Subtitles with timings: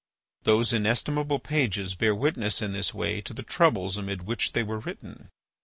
[0.45, 4.79] Those inestimable pages bear witness in this way to the troubles amid which they were
[4.79, 5.29] written.